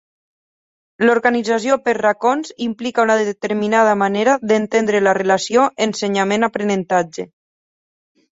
[1.03, 7.29] L'organització per racons implica una determinada manera d'entendre la relació ensenyament-aprenentatge.